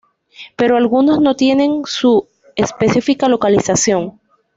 Pero 0.55 0.77
algunos 0.77 1.19
no 1.21 1.35
tienen 1.35 1.83
su 1.85 2.27
específica 2.55 3.27
localización. 3.29 4.19